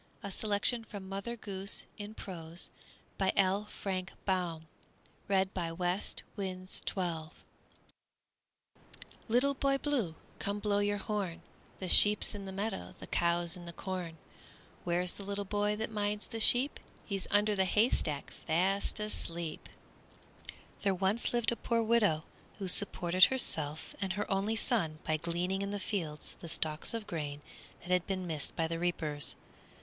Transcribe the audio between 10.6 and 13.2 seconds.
your horn, The sheep's in the meadow, the